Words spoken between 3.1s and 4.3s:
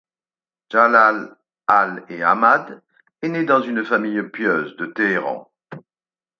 est né dans une famille